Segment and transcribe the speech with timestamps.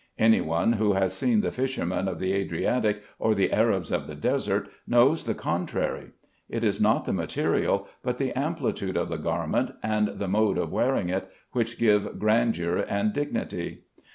[0.17, 4.15] Any one who has seen the fishermen of the Adriatic or the Arabs of the
[4.15, 6.07] desert, knows the contrary.
[6.49, 10.71] It is not the material, but the amplitude of the garment and the mode of
[10.71, 13.83] wearing it, which give grandeur and dignity.